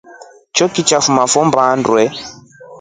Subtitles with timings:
[0.55, 2.03] Choiki cha fuma fo mbaa ndwe.